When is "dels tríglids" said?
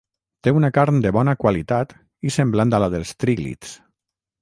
2.97-3.81